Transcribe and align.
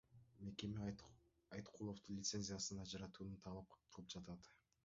Мекеме 0.45 0.79
Айткуловду 1.55 2.15
лицензиясынан 2.17 2.87
ажыратууну 2.89 3.41
талап 3.45 3.77
кылып 3.91 4.15
жатат. 4.17 4.53